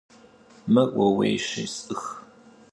Мыр 0.73 0.87
ууейщи, 1.03 1.65
сӏых. 1.75 2.03